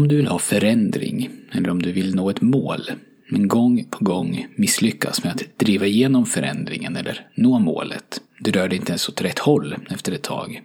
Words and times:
Om 0.00 0.08
du 0.08 0.16
vill 0.16 0.26
ha 0.26 0.38
förändring 0.38 1.30
eller 1.52 1.70
om 1.70 1.82
du 1.82 1.92
vill 1.92 2.14
nå 2.14 2.30
ett 2.30 2.40
mål 2.40 2.80
men 3.28 3.48
gång 3.48 3.84
på 3.90 4.04
gång 4.04 4.46
misslyckas 4.56 5.24
med 5.24 5.32
att 5.32 5.58
driva 5.58 5.86
igenom 5.86 6.26
förändringen 6.26 6.96
eller 6.96 7.26
nå 7.34 7.58
målet. 7.58 8.20
Du 8.38 8.50
rör 8.50 8.68
dig 8.68 8.78
inte 8.78 8.92
ens 8.92 9.08
åt 9.08 9.22
rätt 9.22 9.38
håll 9.38 9.76
efter 9.90 10.12
ett 10.12 10.22
tag. 10.22 10.62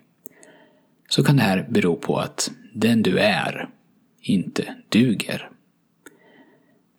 Så 1.09 1.23
kan 1.23 1.35
det 1.35 1.41
här 1.41 1.67
bero 1.69 1.95
på 1.95 2.17
att 2.17 2.51
den 2.73 3.01
du 3.01 3.17
är 3.17 3.69
inte 4.21 4.75
duger. 4.89 5.49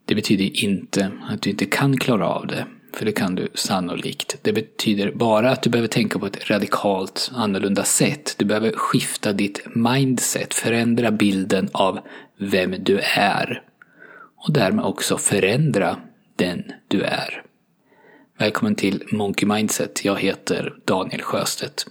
Det 0.05 0.15
betyder 0.15 0.65
inte 0.65 1.11
att 1.29 1.43
du 1.43 1.51
inte 1.51 1.65
kan 1.65 1.97
klara 1.97 2.29
av 2.29 2.47
det, 2.47 2.67
för 2.97 3.05
det 3.05 3.13
kan 3.13 3.35
du 3.35 3.49
sannolikt. 3.55 4.37
Det 4.43 4.53
betyder 4.53 5.13
bara 5.13 5.51
att 5.51 5.63
du 5.63 5.71
behöver 5.71 5.89
tänka 5.89 6.19
på 6.19 6.27
ett 6.27 6.51
radikalt 6.51 7.31
annorlunda 7.35 7.85
sätt. 7.85 8.35
Du 8.39 8.45
behöver 8.45 8.73
skifta 8.73 9.33
ditt 9.33 9.75
mindset, 9.75 10.55
förändra 10.55 11.11
bilden 11.11 11.69
av 11.73 12.01
vem 12.39 12.75
du 12.85 13.01
är. 13.17 13.63
Och 14.37 14.53
därmed 14.53 14.85
också 14.85 15.19
förändra 15.19 15.97
den 16.37 16.73
du 16.89 17.03
är. 17.03 17.43
Välkommen 18.39 18.75
till 18.75 19.03
Monkey 19.13 19.49
Mindset. 19.49 20.05
Jag 20.05 20.21
heter 20.21 20.75
Daniel 20.85 21.23
Sjöstedt. 21.23 21.87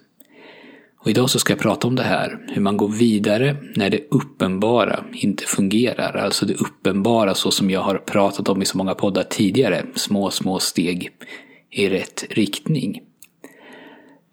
Och 1.05 1.11
idag 1.11 1.29
så 1.29 1.39
ska 1.39 1.53
jag 1.53 1.59
prata 1.59 1.87
om 1.87 1.95
det 1.95 2.03
här, 2.03 2.39
hur 2.47 2.61
man 2.61 2.77
går 2.77 2.87
vidare 2.87 3.57
när 3.75 3.89
det 3.89 3.99
uppenbara 4.11 5.03
inte 5.13 5.43
fungerar. 5.45 6.17
Alltså 6.17 6.45
det 6.45 6.53
uppenbara 6.53 7.35
så 7.35 7.51
som 7.51 7.69
jag 7.69 7.81
har 7.81 7.97
pratat 7.97 8.49
om 8.49 8.61
i 8.61 8.65
så 8.65 8.77
många 8.77 8.95
poddar 8.95 9.23
tidigare. 9.23 9.85
Små, 9.95 10.29
små 10.29 10.59
steg 10.59 11.09
i 11.71 11.89
rätt 11.89 12.25
riktning. 12.29 13.01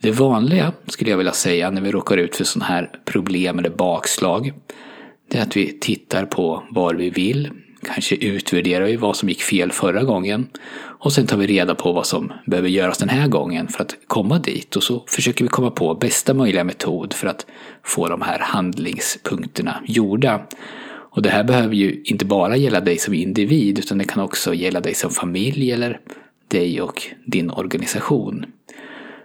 Det 0.02 0.10
vanliga, 0.10 0.72
skulle 0.86 1.10
jag 1.10 1.18
vilja 1.18 1.32
säga, 1.32 1.70
när 1.70 1.80
vi 1.80 1.92
råkar 1.92 2.16
ut 2.16 2.36
för 2.36 2.44
sådana 2.44 2.64
här 2.72 2.90
problem 3.04 3.58
eller 3.58 3.70
bakslag, 3.70 4.52
det 5.30 5.38
är 5.38 5.42
att 5.42 5.56
vi 5.56 5.78
tittar 5.78 6.24
på 6.26 6.62
var 6.70 6.94
vi 6.94 7.10
vill, 7.10 7.50
Kanske 7.86 8.16
utvärderar 8.16 8.84
vi 8.84 8.96
vad 8.96 9.16
som 9.16 9.28
gick 9.28 9.42
fel 9.42 9.72
förra 9.72 10.02
gången 10.02 10.48
och 11.04 11.12
sen 11.12 11.26
tar 11.26 11.36
vi 11.36 11.46
reda 11.46 11.74
på 11.74 11.92
vad 11.92 12.06
som 12.06 12.32
behöver 12.46 12.68
göras 12.68 12.98
den 12.98 13.08
här 13.08 13.28
gången 13.28 13.68
för 13.68 13.82
att 13.82 13.96
komma 14.06 14.38
dit 14.38 14.76
och 14.76 14.82
så 14.82 15.04
försöker 15.06 15.44
vi 15.44 15.48
komma 15.48 15.70
på 15.70 15.94
bästa 15.94 16.34
möjliga 16.34 16.64
metod 16.64 17.12
för 17.12 17.26
att 17.26 17.46
få 17.82 18.08
de 18.08 18.22
här 18.22 18.38
handlingspunkterna 18.38 19.82
gjorda. 19.86 20.46
Och 20.84 21.22
det 21.22 21.30
här 21.30 21.44
behöver 21.44 21.74
ju 21.74 22.02
inte 22.04 22.24
bara 22.24 22.56
gälla 22.56 22.80
dig 22.80 22.98
som 22.98 23.14
individ 23.14 23.78
utan 23.78 23.98
det 23.98 24.04
kan 24.04 24.22
också 24.22 24.54
gälla 24.54 24.80
dig 24.80 24.94
som 24.94 25.10
familj 25.10 25.72
eller 25.72 26.00
dig 26.48 26.80
och 26.80 27.02
din 27.24 27.50
organisation. 27.50 28.46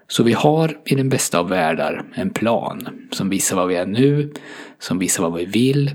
Så 0.07 0.23
vi 0.23 0.33
har 0.33 0.77
i 0.85 0.95
den 0.95 1.09
bästa 1.09 1.39
av 1.39 1.49
världar 1.49 2.05
en 2.13 2.29
plan 2.29 2.87
som 3.11 3.29
visar 3.29 3.55
vad 3.55 3.67
vi 3.67 3.75
är 3.75 3.85
nu, 3.85 4.33
som 4.79 4.99
visar 4.99 5.23
vad 5.23 5.33
vi 5.33 5.45
vill 5.45 5.91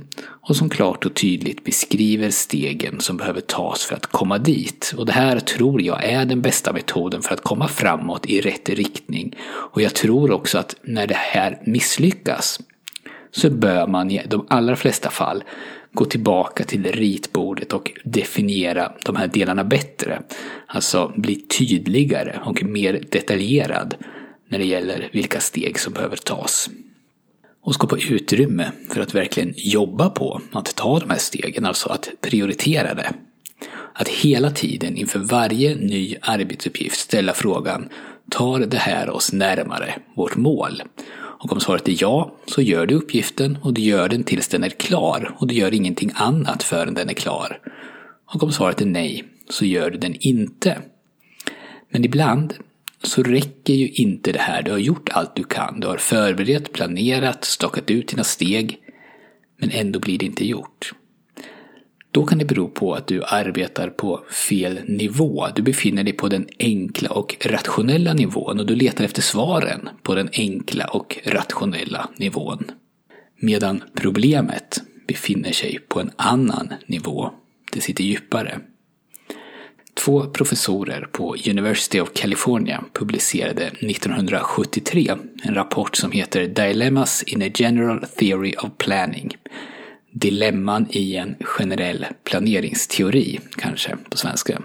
och 0.49 0.57
som 0.57 0.69
klart 0.69 1.07
och 1.07 1.15
tydligt 1.15 1.65
beskriver 1.65 2.31
stegen 2.31 3.01
som 3.01 3.17
behöver 3.17 3.41
tas 3.41 3.85
för 3.85 3.95
att 3.95 4.07
komma 4.07 4.39
dit. 4.39 4.95
Och 4.97 5.07
det 5.07 5.13
här 5.13 5.41
tror 5.41 5.83
jag 5.83 6.05
är 6.05 6.25
den 6.25 6.43
bästa 6.43 6.73
metoden 6.73 7.23
för 7.23 7.35
att 7.35 7.41
komma 7.41 7.69
framåt 7.69 8.27
i 8.27 8.41
rätt 8.41 8.69
riktning. 8.69 9.37
Och 9.45 9.83
jag 9.83 9.95
tror 9.95 10.31
också 10.31 10.59
att 10.59 10.77
när 10.83 11.07
det 11.07 11.17
här 11.17 11.63
misslyckas 11.65 12.61
så 13.31 13.51
bör 13.51 13.87
man 13.87 14.11
i 14.11 14.23
de 14.27 14.47
allra 14.49 14.77
flesta 14.77 15.11
fall 15.11 15.45
gå 15.93 16.05
tillbaka 16.05 16.65
till 16.65 16.93
ritbordet 16.93 17.73
och 17.73 17.93
definiera 18.05 18.93
de 19.05 19.17
här 19.17 19.27
delarna 19.27 19.65
bättre. 19.65 20.23
Alltså 20.67 21.13
bli 21.17 21.35
tydligare 21.35 22.41
och 22.45 22.63
mer 22.63 23.05
detaljerad 23.11 23.95
när 24.49 24.59
det 24.59 24.67
gäller 24.67 25.09
vilka 25.13 25.41
steg 25.41 25.79
som 25.79 25.93
behöver 25.93 26.17
tas. 26.17 26.71
Och 27.65 27.75
skapa 27.75 27.97
utrymme 27.97 28.73
för 28.91 29.01
att 29.01 29.15
verkligen 29.15 29.55
jobba 29.57 30.11
på 30.11 30.41
att 30.53 30.77
ta 30.77 30.99
de 30.99 31.11
här 31.11 31.19
stegen, 31.19 31.65
alltså 31.65 31.89
att 31.89 32.11
prioritera 32.21 32.95
det. 32.95 33.13
Att 33.95 34.09
hela 34.09 34.51
tiden 34.51 34.97
inför 34.97 35.19
varje 35.19 35.75
ny 35.75 36.17
arbetsuppgift 36.21 37.01
ställa 37.01 37.33
frågan 37.33 37.89
Tar 38.31 38.59
det 38.59 38.77
här 38.77 39.11
oss 39.11 39.33
närmare 39.33 39.95
vårt 40.17 40.37
mål? 40.37 40.83
Och 41.15 41.53
om 41.53 41.61
svaret 41.61 41.89
är 41.89 41.97
ja, 41.99 42.35
så 42.47 42.63
gör 42.63 42.87
du 42.87 42.95
uppgiften 42.95 43.59
och 43.63 43.75
du 43.75 43.83
gör 43.83 44.09
den 44.09 44.25
tills 44.25 44.49
den 44.49 44.65
är 44.65 44.69
klar 44.69 45.37
och 45.39 45.47
du 45.47 45.55
gör 45.55 45.75
ingenting 45.75 46.13
annat 46.15 46.63
förrän 46.63 46.95
den 46.95 47.09
är 47.09 47.15
klar. 47.15 47.61
Och 48.35 48.43
om 48.43 48.53
svaret 48.53 48.81
är 48.81 48.87
nej, 48.87 49.25
så 49.49 49.65
gör 49.65 49.91
du 49.91 49.99
den 49.99 50.15
inte. 50.21 50.79
Men 51.91 52.05
ibland 52.05 52.55
så 53.03 53.23
räcker 53.23 53.75
ju 53.75 53.89
inte 53.89 54.33
det 54.33 54.39
här. 54.39 54.63
Du 54.63 54.71
har 54.71 54.79
gjort 54.79 55.09
allt 55.13 55.37
du 55.37 55.45
kan. 55.45 55.81
Du 55.81 55.87
har 55.87 55.97
förberett, 55.97 56.73
planerat, 56.73 57.45
stakat 57.45 57.91
ut 57.91 58.09
dina 58.09 58.25
steg. 58.25 58.79
Men 59.61 59.71
ändå 59.71 60.01
blir 60.01 60.19
det 60.19 60.27
inte 60.27 60.47
gjort. 60.47 60.93
Då 62.11 62.27
kan 62.27 62.39
det 62.39 62.45
bero 62.45 62.69
på 62.69 62.95
att 62.95 63.07
du 63.07 63.23
arbetar 63.25 63.89
på 63.89 64.25
fel 64.49 64.81
nivå. 64.87 65.47
Du 65.55 65.63
befinner 65.63 66.05
dig 66.05 66.13
på 66.13 66.29
den 66.29 66.47
enkla 66.59 67.11
och 67.11 67.37
rationella 67.41 68.15
nivån 68.15 68.61
och 68.61 68.67
du 68.67 68.75
letar 68.75 69.05
efter 69.05 69.23
svaren 69.23 69.89
på 70.03 70.15
den 70.15 70.29
enkla 70.33 70.87
och 70.87 71.19
rationella 71.25 72.09
nivån. 72.17 72.65
Medan 73.41 73.83
problemet 73.95 74.83
befinner 75.09 75.53
sig 75.53 75.79
på 75.89 76.01
en 76.01 76.11
annan 76.17 76.69
nivå. 76.87 77.31
Det 77.73 77.81
sitter 77.81 78.05
djupare. 78.05 78.61
Två 79.95 80.27
professorer 80.27 81.09
på 81.13 81.37
University 81.49 82.01
of 82.01 82.13
California 82.15 82.85
publicerade 82.93 83.67
1973 83.67 85.17
en 85.43 85.55
rapport 85.55 85.97
som 85.97 86.13
heter 86.13 86.47
Dilemmas 86.47 87.23
in 87.23 87.43
a 87.43 87.51
General 87.55 88.07
Theory 88.17 88.55
of 88.59 88.71
Planning 88.79 89.37
dilemman 90.13 90.87
i 90.91 91.17
en 91.17 91.37
generell 91.41 92.07
planeringsteori, 92.25 93.41
kanske 93.57 93.97
på 94.11 94.17
svenska. 94.17 94.63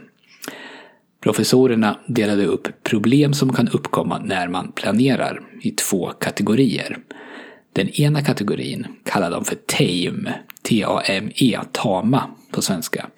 Professorerna 1.22 2.00
delade 2.08 2.46
upp 2.46 2.68
problem 2.84 3.34
som 3.34 3.54
kan 3.54 3.68
uppkomma 3.68 4.20
när 4.20 4.48
man 4.48 4.72
planerar 4.72 5.42
i 5.62 5.72
två 5.72 6.08
kategorier. 6.08 6.98
Den 7.74 7.90
ena 7.90 8.22
kategorin 8.22 8.88
kallar 9.04 9.32
de 9.32 9.46
för 9.46 9.56
TAME, 9.56 10.34
T-A-M-E, 10.62 11.60
tama 11.72 12.24
på 12.52 12.62
svenska. 12.62 13.10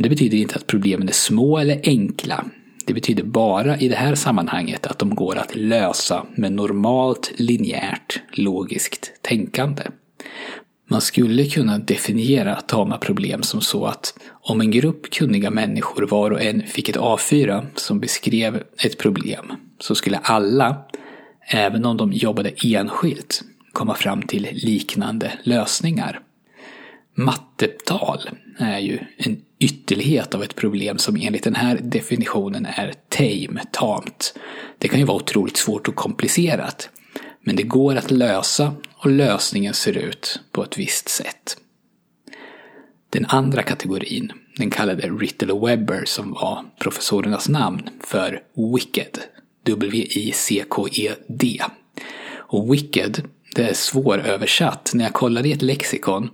Men 0.00 0.02
det 0.02 0.08
betyder 0.08 0.38
inte 0.38 0.56
att 0.56 0.66
problemen 0.66 1.08
är 1.08 1.12
små 1.12 1.58
eller 1.58 1.80
enkla. 1.84 2.44
Det 2.86 2.94
betyder 2.94 3.22
bara 3.22 3.78
i 3.78 3.88
det 3.88 3.96
här 3.96 4.14
sammanhanget 4.14 4.86
att 4.86 4.98
de 4.98 5.14
går 5.14 5.36
att 5.38 5.56
lösa 5.56 6.26
med 6.34 6.52
normalt 6.52 7.32
linjärt 7.36 8.20
logiskt 8.32 9.12
tänkande. 9.22 9.82
Man 10.90 11.00
skulle 11.00 11.44
kunna 11.44 11.78
definiera 11.78 12.60
tama 12.60 12.98
problem 12.98 13.42
som 13.42 13.60
så 13.60 13.84
att 13.84 14.14
om 14.30 14.60
en 14.60 14.70
grupp 14.70 15.10
kunniga 15.10 15.50
människor 15.50 16.06
var 16.06 16.30
och 16.30 16.42
en 16.42 16.62
fick 16.62 16.88
ett 16.88 16.96
A4 16.96 17.66
som 17.74 18.00
beskrev 18.00 18.62
ett 18.84 18.98
problem 18.98 19.52
så 19.78 19.94
skulle 19.94 20.18
alla, 20.18 20.76
även 21.48 21.84
om 21.84 21.96
de 21.96 22.12
jobbade 22.12 22.52
enskilt, 22.64 23.42
komma 23.72 23.94
fram 23.94 24.22
till 24.22 24.48
liknande 24.52 25.32
lösningar. 25.42 26.20
Mattetal 27.14 28.30
är 28.58 28.78
ju 28.78 28.98
en 29.16 29.42
ytterlighet 29.60 30.34
av 30.34 30.42
ett 30.42 30.56
problem 30.56 30.98
som 30.98 31.16
enligt 31.16 31.44
den 31.44 31.54
här 31.54 31.80
definitionen 31.82 32.66
är 32.66 32.94
tame, 33.08 33.62
tamt. 33.72 34.34
Det 34.78 34.88
kan 34.88 35.00
ju 35.00 35.06
vara 35.06 35.16
otroligt 35.16 35.56
svårt 35.56 35.88
och 35.88 35.94
komplicerat. 35.94 36.90
Men 37.44 37.56
det 37.56 37.62
går 37.62 37.96
att 37.96 38.10
lösa 38.10 38.74
och 38.94 39.10
lösningen 39.10 39.74
ser 39.74 39.98
ut 39.98 40.40
på 40.52 40.64
ett 40.64 40.78
visst 40.78 41.08
sätt. 41.08 41.56
Den 43.10 43.26
andra 43.26 43.62
kategorin, 43.62 44.32
den 44.56 44.70
kallade 44.70 45.08
Rittle 45.08 45.54
Webber 45.54 46.04
som 46.04 46.32
var 46.32 46.64
professorernas 46.78 47.48
namn 47.48 47.88
för 48.00 48.42
Wicked. 48.74 49.18
W-I-C-K-E-D. 49.64 51.62
Och 52.32 52.74
Wicked, 52.74 53.28
det 53.54 53.62
är 53.62 53.74
svåröversatt. 53.74 54.90
När 54.94 55.04
jag 55.04 55.12
kollade 55.12 55.48
i 55.48 55.52
ett 55.52 55.62
lexikon 55.62 56.30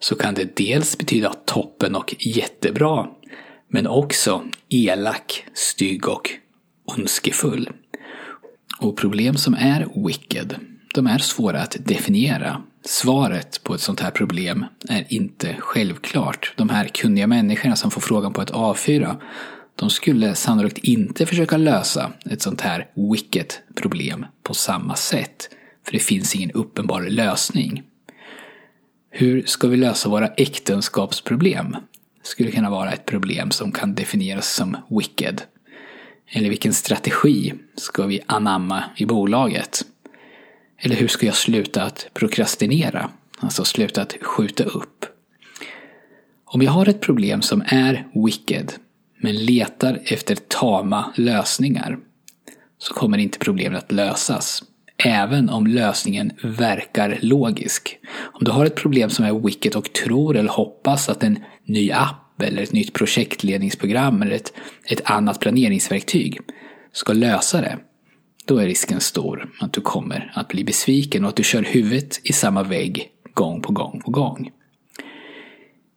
så 0.00 0.14
kan 0.14 0.34
det 0.34 0.56
dels 0.56 0.98
betyda 0.98 1.32
toppen 1.32 1.94
och 1.94 2.14
jättebra, 2.18 3.06
men 3.68 3.86
också 3.86 4.42
elak, 4.68 5.44
stygg 5.54 6.08
och 6.08 6.30
ondskefull. 6.84 7.70
Och 8.80 8.96
problem 8.96 9.36
som 9.36 9.54
är 9.54 10.06
wicked, 10.06 10.54
de 10.94 11.06
är 11.06 11.18
svåra 11.18 11.60
att 11.60 11.76
definiera. 11.80 12.62
Svaret 12.84 13.64
på 13.64 13.74
ett 13.74 13.80
sånt 13.80 14.00
här 14.00 14.10
problem 14.10 14.64
är 14.88 15.06
inte 15.08 15.56
självklart. 15.58 16.52
De 16.56 16.68
här 16.68 16.86
kunniga 16.86 17.26
människorna 17.26 17.76
som 17.76 17.90
får 17.90 18.00
frågan 18.00 18.32
på 18.32 18.42
ett 18.42 18.52
A4, 18.52 19.16
de 19.76 19.90
skulle 19.90 20.34
sannolikt 20.34 20.78
inte 20.78 21.26
försöka 21.26 21.56
lösa 21.56 22.12
ett 22.30 22.42
sånt 22.42 22.60
här 22.60 22.86
wicked 23.12 23.54
problem 23.74 24.26
på 24.42 24.54
samma 24.54 24.96
sätt. 24.96 25.48
För 25.84 25.92
det 25.92 25.98
finns 25.98 26.34
ingen 26.34 26.50
uppenbar 26.50 27.02
lösning. 27.02 27.82
Hur 29.10 29.42
ska 29.46 29.68
vi 29.68 29.76
lösa 29.76 30.08
våra 30.08 30.28
äktenskapsproblem? 30.28 31.76
Skulle 32.22 32.50
kunna 32.50 32.70
vara 32.70 32.92
ett 32.92 33.06
problem 33.06 33.50
som 33.50 33.72
kan 33.72 33.94
definieras 33.94 34.54
som 34.54 34.76
wicked. 34.90 35.42
Eller 36.32 36.48
vilken 36.48 36.74
strategi 36.74 37.54
ska 37.74 38.06
vi 38.06 38.20
anamma 38.26 38.84
i 38.96 39.06
bolaget? 39.06 39.84
Eller 40.78 40.96
hur 40.96 41.08
ska 41.08 41.26
jag 41.26 41.34
sluta 41.34 41.82
att 41.82 42.06
prokrastinera? 42.14 43.10
Alltså 43.38 43.64
sluta 43.64 44.02
att 44.02 44.16
skjuta 44.20 44.64
upp. 44.64 45.06
Om 46.44 46.62
jag 46.62 46.72
har 46.72 46.88
ett 46.88 47.00
problem 47.00 47.42
som 47.42 47.62
är 47.66 48.06
wicked, 48.26 48.72
men 49.16 49.44
letar 49.44 50.00
efter 50.04 50.34
tama 50.34 51.12
lösningar, 51.16 51.98
så 52.78 52.94
kommer 52.94 53.18
inte 53.18 53.38
problemet 53.38 53.84
att 53.84 53.92
lösas. 53.92 54.62
Även 55.04 55.50
om 55.50 55.66
lösningen 55.66 56.32
verkar 56.42 57.18
logisk. 57.22 57.98
Om 58.32 58.44
du 58.44 58.50
har 58.50 58.66
ett 58.66 58.74
problem 58.74 59.10
som 59.10 59.24
är 59.24 59.40
wicked 59.40 59.76
och 59.76 59.92
tror 59.92 60.36
eller 60.36 60.50
hoppas 60.50 61.08
att 61.08 61.22
en 61.22 61.38
ny 61.64 61.92
app 61.92 62.42
eller 62.42 62.62
ett 62.62 62.72
nytt 62.72 62.92
projektledningsprogram 62.92 64.22
eller 64.22 64.36
ett, 64.36 64.52
ett 64.84 65.10
annat 65.10 65.40
planeringsverktyg 65.40 66.38
ska 66.92 67.12
lösa 67.12 67.60
det, 67.60 67.78
då 68.44 68.58
är 68.58 68.66
risken 68.66 69.00
stor 69.00 69.50
att 69.60 69.72
du 69.72 69.80
kommer 69.80 70.32
att 70.34 70.48
bli 70.48 70.64
besviken 70.64 71.24
och 71.24 71.28
att 71.28 71.36
du 71.36 71.44
kör 71.44 71.62
huvudet 71.62 72.20
i 72.24 72.32
samma 72.32 72.62
vägg 72.62 73.08
gång 73.34 73.62
på 73.62 73.72
gång 73.72 74.00
på 74.04 74.10
gång. 74.10 74.50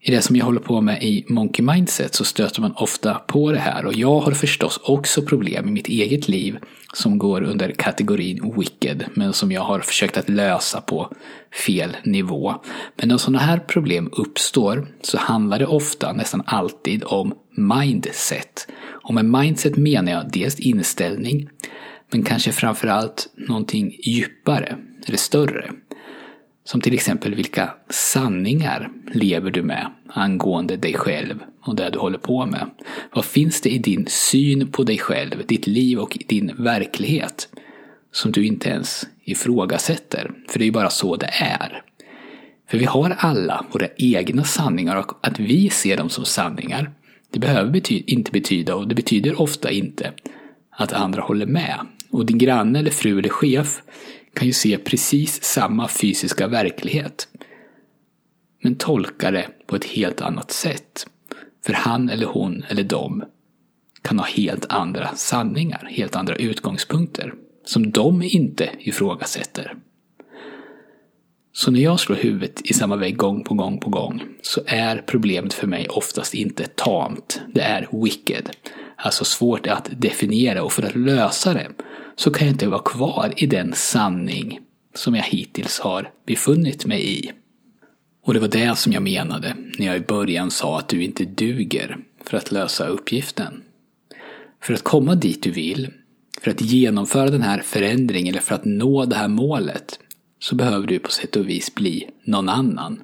I 0.06 0.12
det 0.12 0.22
som 0.22 0.36
jag 0.36 0.46
håller 0.46 0.60
på 0.60 0.82
med 0.82 1.04
i 1.04 1.26
Monkey 1.30 1.66
Mindset 1.66 2.16
så 2.16 2.24
stöter 2.24 2.62
man 2.62 2.74
ofta 2.76 3.14
på 3.14 3.52
det 3.52 3.60
här 3.60 3.86
och 3.86 3.94
jag 3.94 4.20
har 4.20 4.32
förstås 4.32 4.80
också 4.84 5.22
problem 5.22 5.68
i 5.68 5.72
mitt 5.72 5.88
eget 5.88 6.28
liv 6.28 6.58
som 6.94 7.18
går 7.18 7.44
under 7.44 7.72
kategorin 7.72 8.54
wicked 8.58 9.06
men 9.14 9.34
som 9.34 9.52
jag 9.52 9.62
har 9.62 9.80
försökt 9.80 10.18
att 10.18 10.30
lösa 10.30 10.82
på 10.82 11.14
fel 11.68 11.98
nivå. 12.04 12.56
Men 12.96 13.10
när 13.10 13.18
sådana 13.18 13.40
här 13.40 13.60
problem 13.60 14.10
uppstår 14.12 14.88
så 15.02 15.18
handlar 15.18 15.60
det 15.60 15.66
ofta, 15.66 16.14
nästan 16.14 16.44
alltid, 16.46 17.04
om 17.04 17.34
mindset. 17.58 18.68
Och 19.04 19.14
med 19.14 19.26
mindset 19.26 19.78
menar 19.78 20.12
jag 20.12 20.32
dels 20.32 20.60
inställning 20.60 21.50
men 22.12 22.24
kanske 22.24 22.52
framförallt 22.52 23.28
någonting 23.36 23.98
djupare 24.04 24.78
eller 25.08 25.18
större. 25.18 25.72
Som 26.64 26.82
till 26.82 26.94
exempel 26.94 27.36
vilka 27.36 27.74
sanningar 27.90 28.90
lever 29.14 29.52
du 29.52 29.64
med 29.64 29.92
angående 30.08 30.78
dig 30.78 30.94
själv 30.94 31.40
och 31.62 31.76
det 31.76 31.90
du 31.90 32.00
håller 32.00 32.18
på 32.18 32.46
med? 32.46 32.70
Vad 33.14 33.26
finns 33.26 33.62
det 33.62 33.70
i 33.70 33.78
din 33.78 34.06
syn 34.08 34.72
på 34.72 34.84
dig 34.84 34.98
själv, 34.98 35.46
ditt 35.48 35.68
liv 35.68 36.00
och 36.00 36.18
din 36.28 36.52
verklighet 36.58 37.50
som 38.12 38.32
du 38.32 38.46
inte 38.46 38.70
ens 38.70 39.08
ifrågasätter? 39.24 40.32
För 40.48 40.60
det 40.60 40.64
är 40.64 40.68
ju 40.68 40.72
bara 40.72 40.90
så 40.90 41.16
det 41.16 41.30
är. 41.40 41.82
För 42.70 42.78
vi 42.78 42.86
har 42.86 43.16
alla 43.20 43.66
våra 43.72 43.88
egna 43.98 44.44
sanningar 44.44 44.96
och 44.96 45.28
att 45.28 45.40
vi 45.40 45.70
ser 45.70 45.98
dem 45.98 46.10
som 46.10 46.26
sanningar 46.26 46.92
det 47.34 47.40
behöver 47.40 47.72
bety 47.72 48.04
inte 48.08 48.32
betyda 48.32 48.76
och 48.76 48.88
det 48.88 48.96
betyder 48.96 49.42
ofta 49.42 49.72
inte 49.72 50.12
att 50.70 50.94
andra 50.94 51.22
håller 51.22 51.46
med. 51.46 51.80
Och 52.10 52.26
din 52.26 52.38
granne 52.38 52.80
eller 52.80 52.92
fru 52.92 53.20
eller 53.20 53.30
chef 53.30 53.82
kan 54.34 54.48
ju 54.48 54.54
se 54.54 54.78
precis 54.78 55.44
samma 55.44 55.88
fysiska 55.88 56.48
verklighet. 56.48 57.28
Men 58.64 58.76
tolkar 58.76 59.32
det 59.32 59.48
på 59.68 59.76
ett 59.76 59.86
helt 59.86 60.22
annat 60.22 60.52
sätt. 60.52 61.08
För 61.66 61.74
han 61.74 62.10
eller 62.10 62.26
hon 62.26 62.64
eller 62.70 62.84
de 62.84 63.24
kan 64.02 64.20
ha 64.20 64.26
helt 64.26 64.66
andra 64.70 65.16
sanningar, 65.16 65.90
helt 65.92 66.16
andra 66.16 66.36
utgångspunkter. 66.36 67.34
Som 67.66 67.92
de 67.92 68.22
inte 68.24 68.70
ifrågasätter. 68.80 69.76
Så 71.56 71.72
när 71.72 71.80
jag 71.80 72.00
slår 72.00 72.16
huvudet 72.16 72.62
i 72.64 72.74
samma 72.74 72.96
vägg 72.96 73.18
gång 73.18 73.44
på 73.44 73.54
gång 73.54 73.80
på 73.80 73.90
gång 73.90 74.24
så 74.42 74.62
är 74.68 75.04
problemet 75.08 75.54
för 75.54 75.68
mig 75.68 75.88
oftast 75.90 76.34
inte 76.34 76.68
tamt. 76.68 77.42
Det 77.54 77.62
är 77.62 77.88
wicked. 77.92 78.50
Alltså 78.96 79.26
svårt 79.26 79.68
att 79.68 79.90
definiera 79.98 80.64
och 80.64 80.72
för 80.72 80.84
att 80.84 80.96
lösa 80.96 81.54
det 81.54 81.68
så 82.16 82.32
kan 82.32 82.48
jag 82.48 82.54
inte 82.54 82.68
vara 82.68 82.82
kvar 82.82 83.34
i 83.38 83.46
den 83.46 83.74
sanning 83.74 84.60
som 84.94 85.16
jag 85.16 85.24
hittills 85.24 85.80
har 85.80 86.12
befunnit 86.26 86.86
mig 86.86 87.20
i. 87.20 87.32
Och 88.26 88.34
det 88.34 88.40
var 88.40 88.48
det 88.48 88.78
som 88.78 88.94
jag 88.94 89.04
menade 89.04 89.56
när 89.80 89.86
jag 89.86 89.98
i 89.98 90.00
början 90.00 90.52
sa 90.52 90.80
att 90.80 90.90
du 90.90 91.04
inte 91.04 91.26
duger 91.26 91.98
för 92.26 92.38
att 92.38 92.52
lösa 92.52 92.88
uppgiften. 92.88 93.62
För 94.62 94.74
att 94.74 94.84
komma 94.84 95.16
dit 95.16 95.44
du 95.44 95.52
vill, 95.52 95.90
för 96.42 96.52
att 96.52 96.62
genomföra 96.62 97.30
den 97.30 97.42
här 97.42 97.60
förändringen 97.60 98.34
eller 98.34 98.42
för 98.42 98.56
att 98.56 98.66
nå 98.66 99.06
det 99.06 99.16
här 99.16 99.28
målet 99.28 100.00
så 100.40 100.56
behöver 100.56 100.88
du 100.88 101.00
på 101.00 101.12
sätt 101.12 101.36
och 101.36 101.50
vis 101.50 101.76
bli 101.76 102.10
någon 102.24 102.50
annan. 102.50 103.02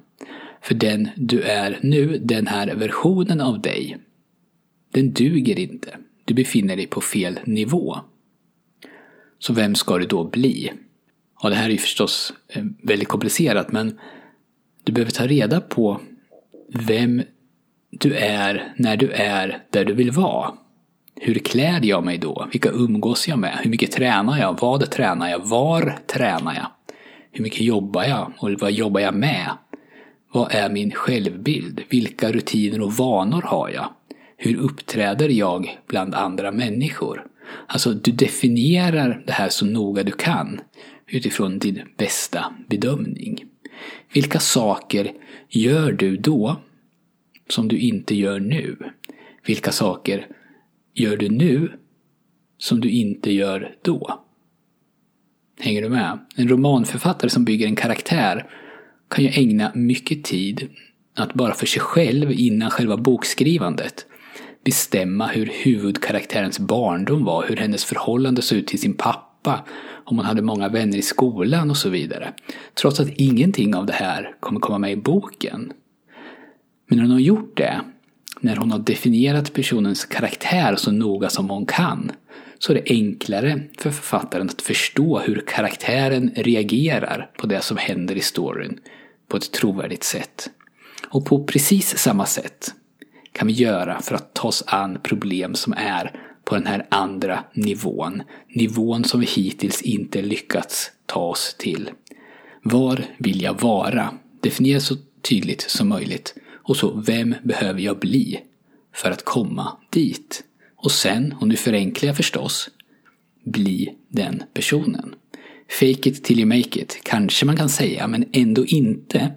För 0.62 0.74
den 0.74 1.08
du 1.16 1.42
är 1.42 1.78
nu, 1.82 2.18
den 2.18 2.46
här 2.46 2.74
versionen 2.74 3.40
av 3.40 3.60
dig, 3.60 3.98
den 4.90 5.12
duger 5.12 5.58
inte. 5.58 5.96
Du 6.24 6.34
befinner 6.34 6.76
dig 6.76 6.86
på 6.86 7.00
fel 7.00 7.40
nivå. 7.44 7.96
Så 9.38 9.52
vem 9.52 9.74
ska 9.74 9.98
du 9.98 10.06
då 10.06 10.24
bli? 10.24 10.72
Ja, 11.42 11.48
det 11.48 11.54
här 11.54 11.66
är 11.66 11.70
ju 11.70 11.78
förstås 11.78 12.32
eh, 12.48 12.64
väldigt 12.82 13.08
komplicerat 13.08 13.72
men 13.72 13.98
du 14.84 14.92
behöver 14.92 15.12
ta 15.12 15.26
reda 15.26 15.60
på 15.60 16.00
vem 16.68 17.22
du 17.90 18.14
är 18.14 18.74
när 18.76 18.96
du 18.96 19.10
är 19.10 19.62
där 19.70 19.84
du 19.84 19.94
vill 19.94 20.10
vara. 20.10 20.54
Hur 21.16 21.34
klär 21.34 21.84
jag 21.84 22.04
mig 22.04 22.18
då? 22.18 22.48
Vilka 22.52 22.70
umgås 22.70 23.28
jag 23.28 23.38
med? 23.38 23.58
Hur 23.62 23.70
mycket 23.70 23.92
tränar 23.92 24.38
jag? 24.38 24.60
Vad 24.60 24.90
tränar 24.90 25.28
jag? 25.28 25.46
Var 25.46 25.98
tränar 26.06 26.54
jag? 26.54 26.66
Hur 27.32 27.42
mycket 27.42 27.60
jobbar 27.60 28.04
jag? 28.04 28.32
Och 28.38 28.50
vad 28.60 28.72
jobbar 28.72 29.00
jag 29.00 29.14
med? 29.14 29.50
Vad 30.32 30.54
är 30.54 30.70
min 30.70 30.90
självbild? 30.90 31.82
Vilka 31.88 32.32
rutiner 32.32 32.80
och 32.80 32.92
vanor 32.92 33.42
har 33.42 33.68
jag? 33.68 33.88
Hur 34.42 34.56
uppträder 34.56 35.28
jag 35.28 35.78
bland 35.86 36.14
andra 36.14 36.52
människor? 36.52 37.26
Alltså, 37.66 37.92
du 37.92 38.12
definierar 38.12 39.22
det 39.26 39.32
här 39.32 39.48
så 39.48 39.66
noga 39.66 40.02
du 40.02 40.12
kan 40.12 40.60
utifrån 41.06 41.58
din 41.58 41.82
bästa 41.96 42.54
bedömning. 42.68 43.44
Vilka 44.12 44.38
saker 44.38 45.12
gör 45.48 45.92
du 45.92 46.16
då 46.16 46.56
som 47.48 47.68
du 47.68 47.78
inte 47.78 48.14
gör 48.14 48.40
nu? 48.40 48.76
Vilka 49.46 49.72
saker 49.72 50.26
gör 50.94 51.16
du 51.16 51.28
nu 51.28 51.72
som 52.58 52.80
du 52.80 52.90
inte 52.90 53.32
gör 53.32 53.74
då? 53.82 54.24
Hänger 55.60 55.82
du 55.82 55.88
med? 55.88 56.18
En 56.36 56.48
romanförfattare 56.48 57.30
som 57.30 57.44
bygger 57.44 57.66
en 57.66 57.76
karaktär 57.76 58.50
kan 59.08 59.24
ju 59.24 59.30
ägna 59.30 59.72
mycket 59.74 60.24
tid 60.24 60.68
att 61.16 61.34
bara 61.34 61.54
för 61.54 61.66
sig 61.66 61.80
själv 61.80 62.32
innan 62.32 62.70
själva 62.70 62.96
bokskrivandet 62.96 64.06
bestämma 64.64 65.26
hur 65.26 65.46
huvudkaraktärens 65.46 66.58
barndom 66.58 67.24
var, 67.24 67.46
hur 67.46 67.56
hennes 67.56 67.84
förhållande 67.84 68.42
såg 68.42 68.58
ut 68.58 68.66
till 68.66 68.80
sin 68.80 68.94
pappa, 68.94 69.64
om 70.04 70.16
hon 70.16 70.26
hade 70.26 70.42
många 70.42 70.68
vänner 70.68 70.98
i 70.98 71.02
skolan 71.02 71.70
och 71.70 71.76
så 71.76 71.88
vidare. 71.88 72.32
Trots 72.74 73.00
att 73.00 73.08
ingenting 73.08 73.74
av 73.74 73.86
det 73.86 73.92
här 73.92 74.34
kommer 74.40 74.60
komma 74.60 74.78
med 74.78 74.92
i 74.92 74.96
boken. 74.96 75.72
Men 76.88 76.98
när 76.98 77.04
hon 77.04 77.12
har 77.12 77.20
gjort 77.20 77.56
det, 77.56 77.80
när 78.40 78.56
hon 78.56 78.70
har 78.70 78.78
definierat 78.78 79.52
personens 79.52 80.04
karaktär 80.04 80.76
så 80.76 80.92
noga 80.92 81.28
som 81.28 81.50
hon 81.50 81.66
kan, 81.66 82.12
så 82.58 82.72
är 82.72 82.76
det 82.76 82.90
enklare 82.90 83.62
för 83.78 83.90
författaren 83.90 84.48
att 84.48 84.62
förstå 84.62 85.18
hur 85.18 85.44
karaktären 85.46 86.30
reagerar 86.36 87.30
på 87.38 87.46
det 87.46 87.60
som 87.60 87.76
händer 87.76 88.16
i 88.16 88.20
storyn 88.20 88.78
på 89.28 89.36
ett 89.36 89.52
trovärdigt 89.52 90.04
sätt. 90.04 90.50
Och 91.08 91.26
på 91.26 91.44
precis 91.44 91.98
samma 91.98 92.26
sätt 92.26 92.74
kan 93.32 93.46
vi 93.46 93.52
göra 93.52 94.00
för 94.02 94.14
att 94.14 94.34
ta 94.34 94.48
oss 94.48 94.64
an 94.66 94.98
problem 95.02 95.54
som 95.54 95.72
är 95.72 96.20
på 96.44 96.54
den 96.54 96.66
här 96.66 96.86
andra 96.88 97.44
nivån. 97.52 98.22
Nivån 98.48 99.04
som 99.04 99.20
vi 99.20 99.26
hittills 99.26 99.82
inte 99.82 100.22
lyckats 100.22 100.90
ta 101.06 101.20
oss 101.20 101.54
till. 101.58 101.90
Var 102.62 103.04
vill 103.18 103.42
jag 103.42 103.60
vara? 103.60 104.14
Definiera 104.40 104.80
så 104.80 104.96
tydligt 105.28 105.60
som 105.60 105.88
möjligt. 105.88 106.34
Och 106.52 106.76
så, 106.76 107.02
vem 107.06 107.34
behöver 107.42 107.80
jag 107.80 107.98
bli 107.98 108.40
för 108.94 109.10
att 109.10 109.24
komma 109.24 109.76
dit? 109.90 110.44
Och 110.76 110.92
sen, 110.92 111.34
och 111.40 111.48
nu 111.48 111.56
förenklar 111.56 112.06
jag 112.06 112.16
förstås, 112.16 112.70
bli 113.44 113.94
den 114.08 114.42
personen. 114.54 115.14
Fake 115.80 116.08
it 116.08 116.24
till 116.24 116.38
you 116.38 116.48
make 116.48 116.80
it, 116.80 117.00
kanske 117.02 117.46
man 117.46 117.56
kan 117.56 117.68
säga, 117.68 118.06
men 118.06 118.24
ändå 118.32 118.66
inte. 118.66 119.32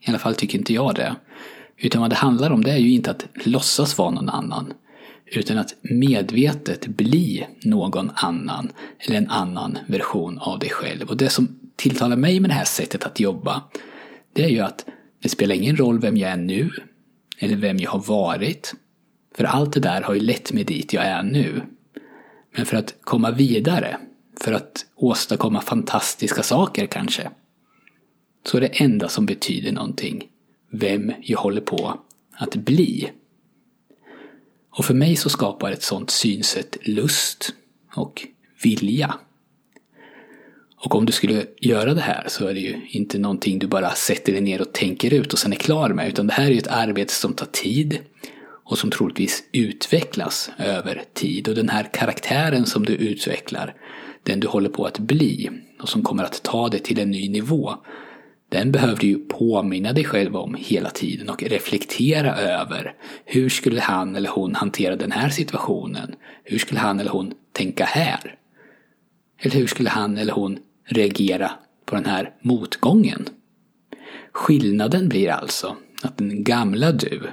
I 0.00 0.08
alla 0.08 0.18
fall 0.18 0.34
tycker 0.34 0.58
inte 0.58 0.74
jag 0.74 0.94
det. 0.94 1.16
Utan 1.82 2.00
vad 2.00 2.10
det 2.10 2.16
handlar 2.16 2.50
om 2.50 2.64
det 2.64 2.70
är 2.70 2.78
ju 2.78 2.90
inte 2.90 3.10
att 3.10 3.26
låtsas 3.44 3.98
vara 3.98 4.10
någon 4.10 4.28
annan. 4.28 4.72
Utan 5.26 5.58
att 5.58 5.74
medvetet 5.82 6.86
bli 6.86 7.46
någon 7.62 8.10
annan. 8.14 8.72
Eller 8.98 9.18
en 9.18 9.30
annan 9.30 9.78
version 9.86 10.38
av 10.38 10.58
dig 10.58 10.70
själv. 10.70 11.10
Och 11.10 11.16
det 11.16 11.28
som 11.28 11.60
tilltalar 11.76 12.16
mig 12.16 12.40
med 12.40 12.50
det 12.50 12.54
här 12.54 12.64
sättet 12.64 13.04
att 13.04 13.20
jobba. 13.20 13.62
Det 14.32 14.44
är 14.44 14.48
ju 14.48 14.60
att 14.60 14.86
det 15.22 15.28
spelar 15.28 15.54
ingen 15.54 15.76
roll 15.76 16.00
vem 16.00 16.16
jag 16.16 16.30
är 16.30 16.36
nu. 16.36 16.70
Eller 17.38 17.56
vem 17.56 17.78
jag 17.78 17.90
har 17.90 18.00
varit. 18.00 18.74
För 19.36 19.44
allt 19.44 19.72
det 19.72 19.80
där 19.80 20.02
har 20.02 20.14
ju 20.14 20.20
lett 20.20 20.52
mig 20.52 20.64
dit 20.64 20.92
jag 20.92 21.04
är 21.04 21.22
nu. 21.22 21.62
Men 22.56 22.66
för 22.66 22.76
att 22.76 22.94
komma 23.00 23.30
vidare. 23.30 23.96
För 24.40 24.52
att 24.52 24.86
åstadkomma 24.96 25.60
fantastiska 25.60 26.42
saker 26.42 26.86
kanske. 26.86 27.30
Så 28.46 28.56
är 28.56 28.60
det 28.60 28.80
enda 28.80 29.08
som 29.08 29.26
betyder 29.26 29.72
någonting 29.72 30.28
vem 30.72 31.12
jag 31.22 31.38
håller 31.38 31.60
på 31.60 32.00
att 32.32 32.56
bli. 32.56 33.10
Och 34.70 34.84
för 34.84 34.94
mig 34.94 35.16
så 35.16 35.28
skapar 35.28 35.72
ett 35.72 35.82
sånt 35.82 36.10
synsätt 36.10 36.76
lust 36.82 37.54
och 37.94 38.26
vilja. 38.62 39.14
Och 40.76 40.94
om 40.94 41.06
du 41.06 41.12
skulle 41.12 41.46
göra 41.60 41.94
det 41.94 42.00
här 42.00 42.24
så 42.28 42.46
är 42.46 42.54
det 42.54 42.60
ju 42.60 42.80
inte 42.88 43.18
någonting 43.18 43.58
du 43.58 43.66
bara 43.66 43.90
sätter 43.90 44.32
dig 44.32 44.42
ner 44.42 44.60
och 44.60 44.72
tänker 44.72 45.14
ut 45.14 45.32
och 45.32 45.38
sen 45.38 45.52
är 45.52 45.56
klar 45.56 45.88
med. 45.88 46.08
Utan 46.08 46.26
det 46.26 46.32
här 46.32 46.46
är 46.46 46.50
ju 46.50 46.58
ett 46.58 46.66
arbete 46.66 47.12
som 47.12 47.32
tar 47.32 47.46
tid 47.46 47.98
och 48.64 48.78
som 48.78 48.90
troligtvis 48.90 49.44
utvecklas 49.52 50.50
över 50.58 51.02
tid. 51.12 51.48
Och 51.48 51.54
den 51.54 51.68
här 51.68 51.90
karaktären 51.92 52.66
som 52.66 52.84
du 52.84 52.92
utvecklar, 52.92 53.74
den 54.22 54.40
du 54.40 54.46
håller 54.48 54.68
på 54.68 54.84
att 54.84 54.98
bli 54.98 55.50
och 55.80 55.88
som 55.88 56.02
kommer 56.02 56.24
att 56.24 56.42
ta 56.42 56.68
dig 56.68 56.80
till 56.80 56.98
en 56.98 57.10
ny 57.10 57.28
nivå, 57.28 57.74
den 58.52 58.72
behöver 58.72 58.96
du 58.96 59.06
ju 59.06 59.18
påminna 59.18 59.92
dig 59.92 60.04
själv 60.04 60.36
om 60.36 60.54
hela 60.58 60.90
tiden 60.90 61.28
och 61.28 61.42
reflektera 61.42 62.36
över. 62.36 62.94
Hur 63.24 63.48
skulle 63.48 63.80
han 63.80 64.16
eller 64.16 64.28
hon 64.28 64.54
hantera 64.54 64.96
den 64.96 65.12
här 65.12 65.28
situationen? 65.28 66.14
Hur 66.44 66.58
skulle 66.58 66.80
han 66.80 67.00
eller 67.00 67.10
hon 67.10 67.32
tänka 67.52 67.84
här? 67.84 68.36
Eller 69.38 69.54
hur 69.54 69.66
skulle 69.66 69.90
han 69.90 70.18
eller 70.18 70.32
hon 70.32 70.58
reagera 70.84 71.50
på 71.86 71.94
den 71.94 72.04
här 72.04 72.30
motgången? 72.42 73.28
Skillnaden 74.32 75.08
blir 75.08 75.30
alltså 75.30 75.76
att 76.02 76.18
den 76.18 76.44
gamla 76.44 76.92
du 76.92 77.30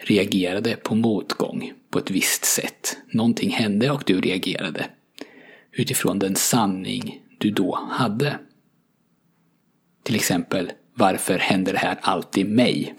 reagerade 0.00 0.76
på 0.76 0.94
motgång 0.94 1.72
på 1.90 1.98
ett 1.98 2.10
visst 2.10 2.44
sätt. 2.44 2.96
Någonting 3.10 3.50
hände 3.50 3.90
och 3.90 4.02
du 4.06 4.20
reagerade 4.20 4.86
utifrån 5.72 6.18
den 6.18 6.34
sanning 6.34 7.22
du 7.38 7.50
då 7.50 7.78
hade. 7.90 8.38
Till 10.06 10.14
exempel, 10.14 10.72
varför 10.94 11.38
händer 11.38 11.72
det 11.72 11.78
här 11.78 11.98
alltid 12.00 12.50
mig? 12.50 12.94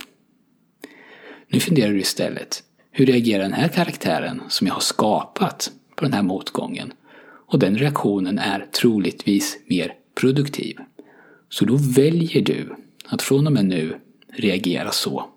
Nu 1.47 1.59
funderar 1.59 1.91
du 1.91 1.99
istället, 1.99 2.63
hur 2.91 3.05
reagerar 3.05 3.43
den 3.43 3.53
här 3.53 3.67
karaktären 3.67 4.41
som 4.49 4.67
jag 4.67 4.73
har 4.73 4.81
skapat 4.81 5.71
på 5.95 6.05
den 6.05 6.13
här 6.13 6.21
motgången? 6.21 6.93
Och 7.47 7.59
den 7.59 7.77
reaktionen 7.77 8.39
är 8.39 8.65
troligtvis 8.81 9.57
mer 9.65 9.93
produktiv. 10.15 10.77
Så 11.49 11.65
då 11.65 11.75
väljer 11.75 12.41
du 12.41 12.75
att 13.05 13.21
från 13.21 13.47
och 13.47 13.53
med 13.53 13.65
nu 13.65 13.99
reagera 14.33 14.91
så. 14.91 15.29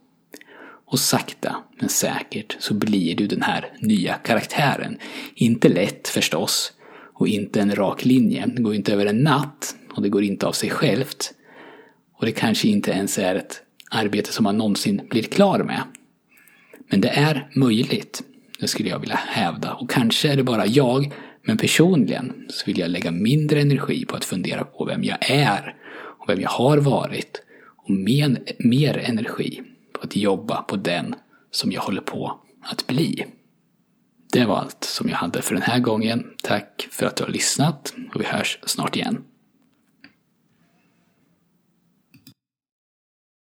Och 0.87 0.99
sakta 0.99 1.57
men 1.81 1.89
säkert 1.89 2.57
så 2.61 2.75
blir 2.75 3.17
du 3.17 3.27
den 3.27 3.43
här 3.43 3.73
nya 3.79 4.15
karaktären. 4.15 4.99
Inte 5.35 5.69
lätt 5.69 6.09
förstås. 6.09 6.73
Och 7.15 7.29
inte 7.29 7.61
en 7.61 7.75
rak 7.75 8.05
linje. 8.05 8.47
Det 8.47 8.63
går 8.63 8.75
inte 8.75 8.93
över 8.93 9.07
en 9.07 9.19
natt. 9.19 9.77
Och 9.91 10.03
det 10.03 10.09
går 10.09 10.23
inte 10.23 10.47
av 10.47 10.53
sig 10.53 10.71
självt. 10.71 11.35
Och 12.21 12.27
det 12.27 12.33
kanske 12.33 12.69
inte 12.69 12.91
ens 12.91 13.19
är 13.19 13.35
ett 13.35 13.63
arbete 13.91 14.33
som 14.33 14.45
man 14.45 14.59
någonsin 14.59 15.01
blir 15.11 15.23
klar 15.23 15.59
med. 15.59 15.83
Men 16.91 17.01
det 17.01 17.09
är 17.09 17.49
möjligt. 17.55 18.23
Det 18.59 18.69
skulle 18.69 18.89
jag 18.89 18.99
vilja 18.99 19.17
hävda. 19.17 19.73
Och 19.73 19.91
kanske 19.91 20.33
är 20.33 20.37
det 20.37 20.43
bara 20.43 20.67
jag, 20.67 21.13
men 21.43 21.57
personligen 21.57 22.47
så 22.49 22.67
vill 22.67 22.79
jag 22.79 22.91
lägga 22.91 23.11
mindre 23.11 23.61
energi 23.61 24.05
på 24.05 24.17
att 24.17 24.25
fundera 24.25 24.65
på 24.65 24.85
vem 24.85 25.05
jag 25.05 25.31
är 25.31 25.75
och 26.19 26.29
vem 26.29 26.41
jag 26.41 26.51
har 26.51 26.79
varit. 26.79 27.43
Och 27.77 27.91
mer, 27.91 28.39
mer 28.59 28.99
energi 28.99 29.63
på 29.93 30.01
att 30.03 30.17
jobba 30.17 30.63
på 30.63 30.77
den 30.77 31.15
som 31.51 31.73
jag 31.73 31.81
håller 31.81 32.03
på 32.03 32.41
att 32.63 32.87
bli. 32.87 33.25
Det 34.33 34.45
var 34.45 34.57
allt 34.57 34.85
som 34.85 35.09
jag 35.09 35.17
hade 35.17 35.43
för 35.43 35.55
den 35.55 35.63
här 35.63 35.79
gången. 35.79 36.27
Tack 36.43 36.89
för 36.91 37.07
att 37.07 37.17
du 37.17 37.25
har 37.25 37.31
lyssnat 37.31 37.95
och 38.15 38.21
vi 38.21 38.25
hörs 38.25 38.59
snart 38.63 38.97
igen. 38.97 39.25